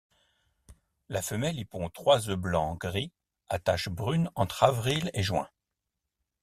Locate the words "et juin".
5.13-5.47